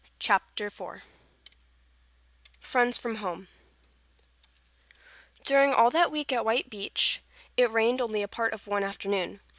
[0.17, 1.03] CHAPTER IV
[2.59, 3.49] FRIENDS FROM HOME
[5.43, 7.21] During all that week at White Beach
[7.55, 9.41] it rained only a part of one afternoon.